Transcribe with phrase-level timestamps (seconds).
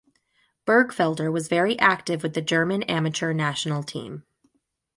[0.65, 4.23] Bergfelder was very active with the German amateur national team.